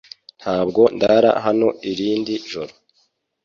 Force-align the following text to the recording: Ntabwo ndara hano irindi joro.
Ntabwo 0.39 0.81
ndara 0.97 1.31
hano 1.45 1.67
irindi 1.91 2.33
joro. 2.49 2.73